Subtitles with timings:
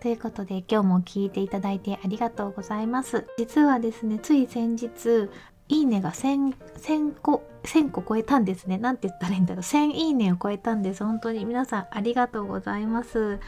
[0.00, 3.26] ということで今日も聞いていただいてありがとうございます。
[3.36, 5.28] 実はですね、つい先日、
[5.68, 8.78] いいねが1000、1000個、1000個超えたんですね。
[8.78, 9.62] なんて言ったらいいんだろう。
[9.62, 11.04] 1000いいねを超えたんです。
[11.04, 13.40] 本当に皆さんありがとうございます。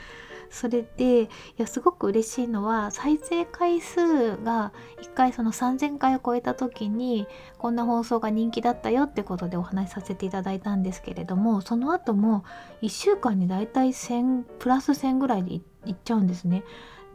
[0.50, 12.44] それでいやすごく嬉しいのは再生回数が1回その3000回を超えた時にこんな放送が人気だったよってことでお話しさせていただいたんですけれどもその後も
[12.82, 15.60] 1週間にだいたい1000プラス1000ぐらいでいっ
[16.04, 16.64] ちゃうんですね。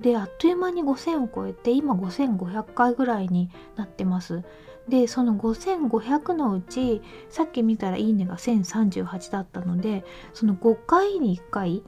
[0.02, 4.44] であっという間に5000を超えて今5500回ぐらいになってます。
[4.88, 11.84] でその5500のうちさっき見たら「いいね」が1038だったのでその5回に1回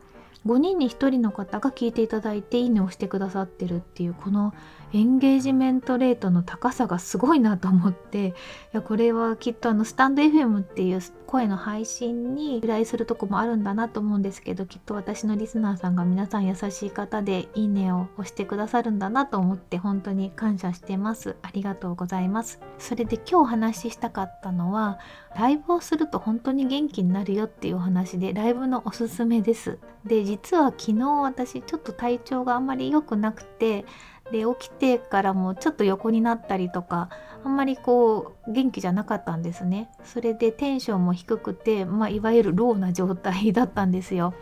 [0.46, 4.54] 5人に1人の方が聞いていただいて「いいね」をしてくださってるっていうこの
[4.94, 8.34] エンゲージメントレートの高さがすごいなと思ってい
[8.72, 21.36] やこれはきっとあのスタンド FM っていう声の配信に由来するとこもあるんだなと思うんですけどきっと私のリスナーさんが皆さん優しい方でいいねを押してくださるんだなと思って本当に感謝してます。
[21.42, 22.62] ありがとうございます。
[22.80, 25.00] それで今日お話ししたかったのは
[25.36, 29.80] ライブをすると本当に元気になるよっていうお話でライブのおすすめです。
[30.06, 33.86] で実は昨日私ちょっと体調があんまり良くなくて
[34.32, 37.10] で起きてからもちょっと横になったりとか
[37.44, 39.90] あんまりこう元気じゃなかったんですね。
[40.04, 44.34] それでテンションも低くて、まあ、いわゆるローな状態だったんですよ。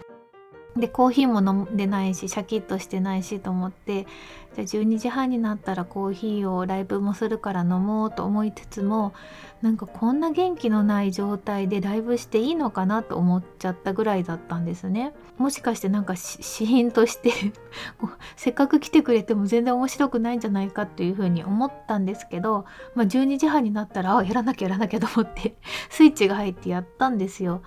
[0.77, 4.05] でコーヒーも飲んでないしシャキッとしてないしと思って
[4.55, 9.13] じゃあ12時半になったらコーヒーをライブもするから飲もうと思いつつも
[9.61, 15.13] なんかこんな元気のない状態でライブしていいのかなと思っちゃったぐらいだったんですね。
[15.37, 17.31] もしかしてなんかシーンとして
[18.35, 25.55] せっかく来てくれても全然面白くないんじゃないかっていうふうに思ったんですけど、まあ、12時半になったらあやらなきゃやらなきゃと思って
[25.89, 27.61] スイッチが入ってやったんですよ。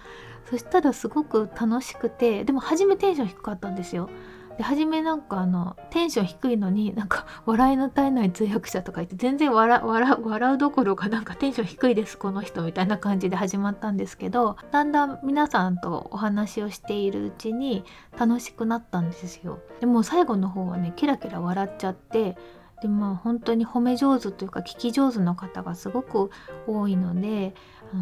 [0.49, 4.09] そしたらすごく楽しくてでも初めテンション低かったんですよ。
[4.57, 17.85] で初めなんかあのテンション低いのになんか笑いの絶えない通訳者とか言って全然笑笑うどころかなんかテンション低いですこの人みたいな感じで始まったんですけどだんだん皆さんとお話をしているうちに
[18.19, 19.61] 楽しくなったんですよ。
[19.79, 22.37] でも最後の方はねキラキラ笑っちゃって
[22.83, 26.31] でまあ本当に褒め上手というか聞き上手の方がすごく
[26.67, 27.55] 多いので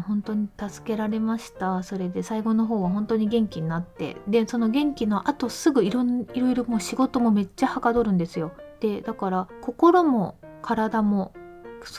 [0.07, 1.83] 本当に助けられました。
[1.83, 4.17] それで最後の方は本当に元気になって。
[4.27, 6.03] でその元気のあとすぐいろ
[6.33, 8.51] いろいろもう仕事もめっちゃはかどるんですよ。
[8.79, 11.33] でだから心も体も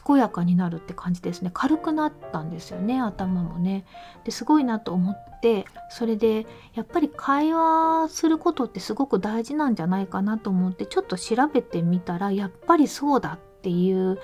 [0.07, 1.51] 健やかになるって感じですね。
[1.53, 3.85] 軽くなったんですよね頭もね。
[4.25, 14.19] ですごいなと思ってそれでやっぱり会話することってすごく大事なんじゃないかなと思ってちょっと調べてみたらやっぱりそうだっていう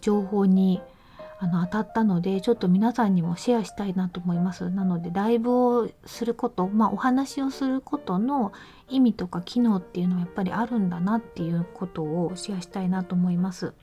[0.00, 0.80] 情報に
[1.42, 8.52] あの当たったのでちょっと皆さんにもシェアしたいなと思いますなのでライブをすることまあお話をすることの
[8.88, 13.74] 意味とか機能っていうのはやっぱりあるんだなっていうことをシェアしたいなと思います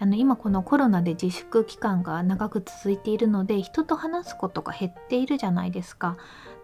[0.00, 6.16] あの今このコロナで自粛期間が長く続いているので人と話すことが減っているじゃないですか。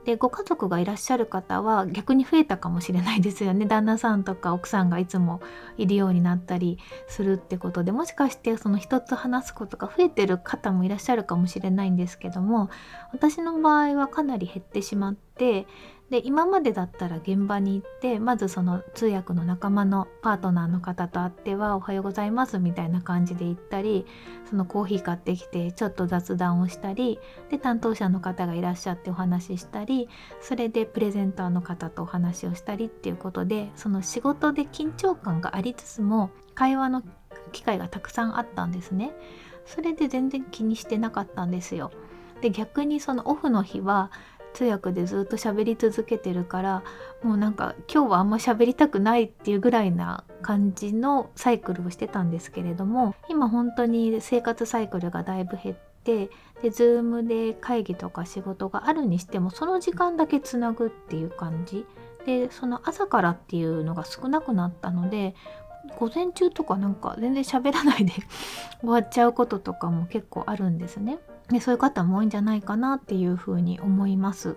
[0.07, 3.67] でご家族がいらっしゃる方は逆に増えたかもしれないですよね。
[3.67, 5.41] 旦那さんとか奥さんがいつも
[5.77, 6.79] いるようになったり
[7.09, 12.71] するってことでもしかしてその人と話すことが増えてる方もいらっしゃるかもしれないんですけども
[13.13, 15.67] 私の場合はかなり減ってしまって
[16.11, 24.07] で今までだったら現場に行ってまずその通訳の仲間のパートナーの方と会っては「おはようございます」みたいな感じで行ったり
[24.49, 27.19] そのコーヒー買ってきてちょっと雑談をしたり
[27.51, 30.09] で担当者の方がいらっしゃってお話ししたり
[30.41, 37.03] それでプレゼンターの方とお話をしたりっていうことでその仕事で緊張感がありつつも会話の
[37.51, 39.13] 機会がたくさんあったんですね。
[39.65, 41.91] それで全然気にしてなかったんですよ。
[42.41, 44.11] で逆にそのオフの日は
[44.57, 46.83] 通訳でずっと喋り続けてるから
[47.23, 56.31] もうなんか今日はあんま喋りたくないっていうぐらいな感じのサイクルをしてたんですけれども今本当に生活サイクルがだいぶ減って
[56.63, 61.85] で Zoom で会議とか仕事があるにしてもその時間だけつなぐっていう感じ
[62.25, 65.35] でその朝からっていうのが少なくなったので
[65.99, 68.13] 午前中とかなんか全然喋らないで
[68.81, 71.19] 終わっちゃうこととかも結構あるんですね。
[71.51, 74.57] でそういう方も多いんじゃないかなっていうふうに思います。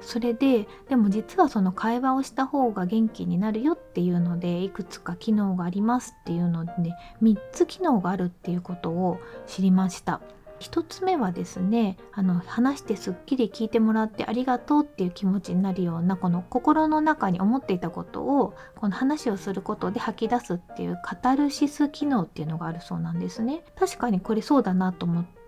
[0.00, 10.20] それででも実はその会話をした方が元気になるよっていうのでいくつか機能がありますっていうので、ね、3つ機能があるっていうことを知りました。
[10.60, 23.64] 1つ目はですねあの話してすっきり聞いてもらってありがとうっていう気持ちになるようなこの心の中に思っていたことをこの話をすることで吐き出すっていうカタルシス機能っていうのがあるそうなんですね。
[23.74, 25.43] 確かにこれそうだなと思って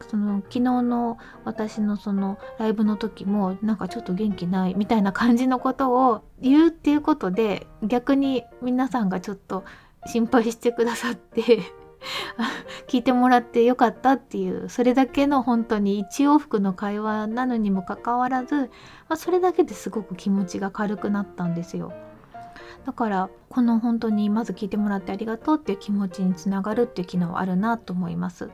[0.00, 9.64] その昨日の私のそのライブの時もなんかちょっと元気ないみたいな感じのことを言うっていうことで 逆に皆さんがちょっと
[10.06, 11.60] 心配してくださって
[12.86, 21.92] 聞いてもらってよかったっていうそれだけの本当に一往復の会話なのにもかかわらず、まあ、それだけですごく気持ちが軽くなったんですよ。
[22.84, 28.50] だからこの本当にまず聞いてもらってありがとうっていう気持ちにつながるっていう機能はあるなと思います。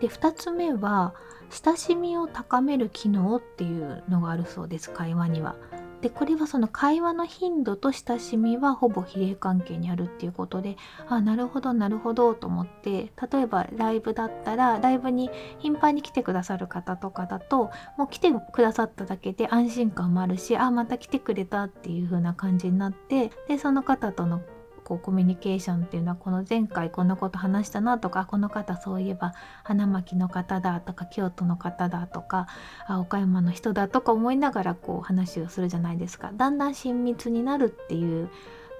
[0.00, 1.14] で2つ目は
[1.50, 5.56] 親しみを高める機能っていうのがあるそうです会話には。
[6.00, 10.76] でこれはその会話の頻度と親しみはほぼ比例関係にあるっていうことで
[11.08, 24.40] あなるほどなるほどと思って例えばライブだったらライブに頻繁に来てくださる方とかだともう来てくださっただけで安心感もあるしあまた来てくれたっていう風な感じになってでその方との
[24.90, 32.48] こうコミュニケーションっていうのはこの前回こんなこと話したなとかこの方そういえば花巻の方だとか京都の方だとか
[32.88, 38.30] あ岡山の人だとか思いながらこう話をするじゃないですかだんだん親密になるっていう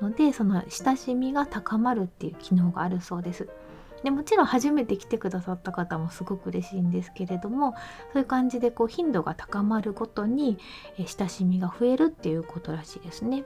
[0.02, 3.48] のでその親しみが高まるっていう機能があるそうです。
[4.02, 7.74] でもちろん初めて来てくださった方もすごく嬉しいんですけれども
[8.12, 10.56] そういう感じでこう頻度が高まるごとに
[10.96, 13.44] 親しみが増えるっていうことらしいですね。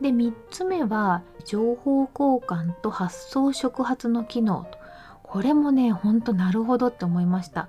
[0.00, 4.66] で3つ目は情報交換と発想触発の機能
[5.22, 7.68] これもねほんとなるほどって思いました。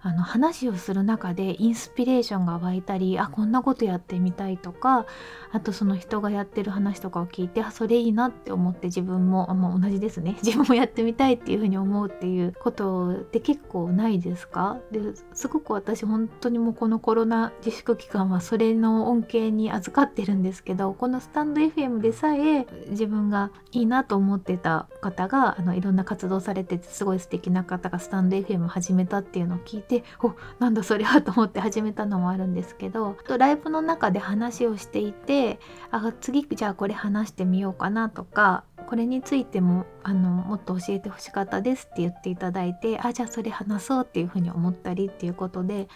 [0.00, 5.06] あの話をする中でインスピレーションが湧いたりあこんなことやってみたいとか
[5.52, 10.36] あとその人がやってる話とかを聞いてあそれいいなって思って自分もあ、まあ、同じですね。
[10.42, 14.78] 自分もやってみたいっていうふうに思うっていうことって結構ないですか？
[14.92, 35.58] ですごく私本当にもうこのコロナ自粛期間はそれの恩恵に預かってるんですけどこのスタンド FM でさえ自分がいいなと思ってた方があのいろんな活動されててすごい素敵な方がスタンド FM 始めたっていうのを聞いてておなんだそれは と思って始めたのもあるんですけどライブの中で話をしていて
[35.90, 45.88] あ次じゃあこれ話してみようかなとかこれについてもあのもっと教えてほしかったですって言っていただいてあじゃあそれ話そうっていうふうに思ったりっていうことで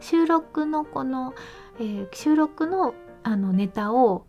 [0.00, 1.34] 収録のこの、
[1.78, 4.26] えー、収録のあのネタを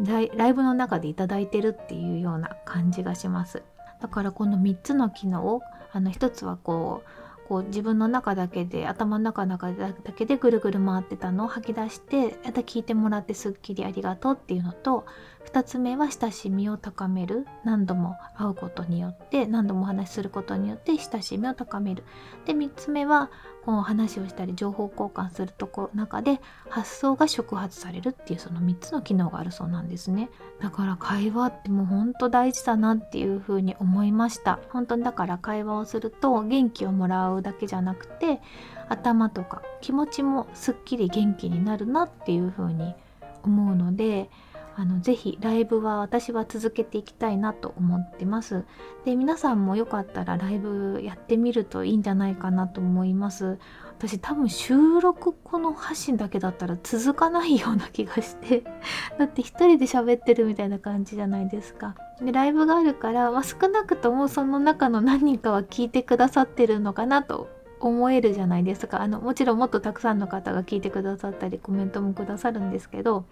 [0.00, 3.62] ライブの中で頂いてるっていうような感じがします。
[4.00, 5.60] だからこの3つの機能
[5.92, 15.04] あの1つはこうこう自分の中だけで頭の中の中だけでぐるぐる回ってたのを吐き出してまた聞いてもらってすっきりありがとうっていうのと
[15.46, 17.46] 2つ目は親しみを高める。
[17.64, 22.04] 何度も会うことによって何度もお話しすることによって親しみを高める。
[22.46, 23.30] で3つ目は
[23.64, 30.30] こう話をしたり情報交換するとこ中で発想が触発されるっていうその3つの機能があるそうなんですね。
[30.60, 34.58] だから会話ってもうほんと大事だなっていうふうに思いました。
[34.70, 38.40] 本当にだから会話をすると元気をもらうだけじゃなくて
[38.88, 42.94] 頭とか気持ちもすっきり元気になるなっていうふうに
[43.42, 44.30] 思うので
[44.76, 48.64] あのぜひライブは私は続けていきたいなと思ってます。
[49.04, 53.58] で皆さんもよかったらライブやってみるといいんじゃないかなと思います。
[53.98, 58.64] 私多分収録この発信だけだったら続かないような気がして
[59.16, 61.94] だって一人で喋ってるみたいな感じじゃないですか。
[62.20, 67.48] でライブがあるから、まあ、少なくともその中の何人かは聞いてくださってるのかなと
[67.80, 73.24] 思えるじゃないですかあのもちろんもっとたくさんの方が聞いてくださったりコメントもくださるんですけど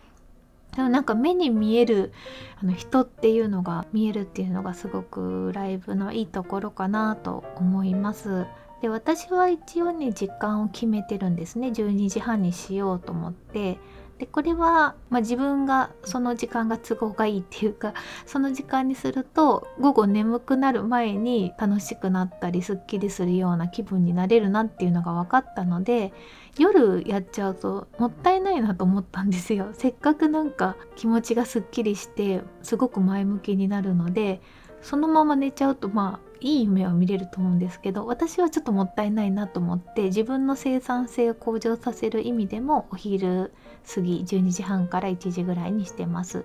[0.76, 2.12] でもなんか目に見える
[2.62, 8.46] あの人っていうのが見えるっていうのがすごくライブのいいところかなと思います。
[8.80, 13.78] で私は一応ね時間を決めてるんですね12時半にしようと思って
[14.20, 17.94] でこれは、まあ、自分がその時間が都合がいいっていうか
[18.26, 26.12] その時間にすると午後眠くなる前に楽しくなったりすっきりするような気分になれるなっていうのが分かったので
[26.58, 29.70] 夜やっちゃうともったいないなと思ったんですよ。
[29.74, 34.42] せっかくなんか気持ちがすっきりしてすごく前向きになるので
[34.82, 43.52] そのまま寝ちゃうとまあいい夢を見れると思うんですけど私はちょっともったいないなと思って自分の生産性を向上させる意味でもお昼
[43.86, 46.44] 過ぎ12時半から1時ぐらいにしてます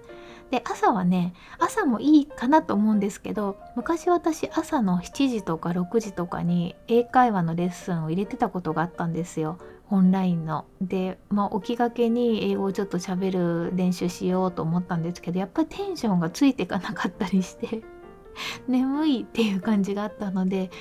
[0.52, 9.58] で朝はね朝もいいかなと思うんですけど昔私朝の7時とか6時とかに英会話のレッスンを入れてたことがあったんですよ
[9.92, 10.66] オンラインの。
[10.82, 17.84] で、まあ、起きがけに英語をちょっと喋る練習しようと思ったんですけどやっぱりテンションがついていかなかったりして
[18.68, 20.72] 眠いっていう感じがあったので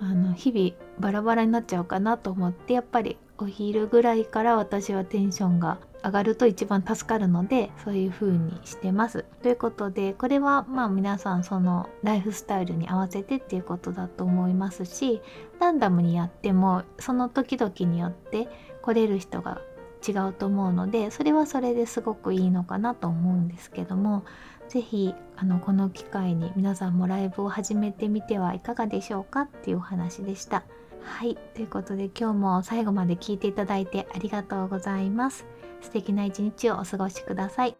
[0.00, 9.24] あの日々バラバラになっちゃうかなと思ってやっぱりお昼ぐらいから私はテンションが上がると一番助かるのでそういう風にしてます。
[9.42, 15.20] ということでこれはまあ皆さんそのライフスタイルに合わせてっていうことだと思いますし
[15.58, 18.48] ランダムにやってもその時々によって
[18.82, 19.60] 来れる人が
[20.06, 24.24] 違うと思うのでそれはそれですごくいいのかなと思うんですけども
[24.68, 30.62] 是非あのこの機会に皆さんもライブを始めてみてはいかがでしょうかっていうお話でした。
[31.02, 35.46] はいということで今日も最後まで聞いていただいてありがとうございます。
[35.80, 37.79] 素敵な一日をお過ごしください。